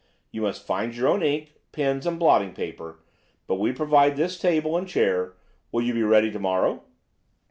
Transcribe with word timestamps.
You 0.31 0.41
must 0.41 0.65
find 0.65 0.95
your 0.95 1.07
own 1.09 1.21
ink, 1.21 1.53
pens, 1.71 2.07
and 2.07 2.17
blotting 2.17 2.53
paper, 2.53 3.01
but 3.45 3.59
we 3.59 3.71
provide 3.71 4.15
this 4.15 4.39
table 4.39 4.75
and 4.75 4.87
chair. 4.87 5.33
Will 5.71 5.83
you 5.83 5.93
be 5.93 6.01
ready 6.01 6.31
to 6.31 6.39
morrow? 6.39 6.81